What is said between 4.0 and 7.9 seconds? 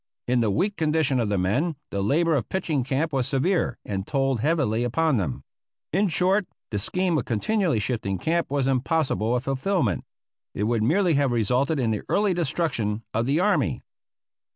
told heavily upon them. In short, the scheme of continually